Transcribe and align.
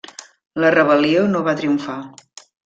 La 0.63 0.71
rebel·lió 0.75 1.27
no 1.35 1.43
va 1.49 1.55
triomfar. 1.61 1.99